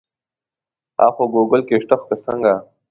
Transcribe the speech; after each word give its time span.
هغه 0.99 1.11
خو 1.15 1.23
ګوګل 1.33 1.61
کې 1.67 1.75
شته 1.83 1.95
که 2.07 2.15
څنګه. 2.25 2.53